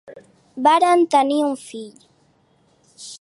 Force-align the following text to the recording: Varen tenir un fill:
Varen 0.67 1.03
tenir 1.15 1.37
un 1.49 1.55
fill: 1.65 2.03